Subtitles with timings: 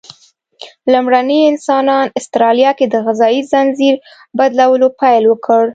[0.91, 3.95] لومړني انسانان استرالیا کې د غذایي ځنځیر
[4.37, 5.63] بدلولو پیل وکړ.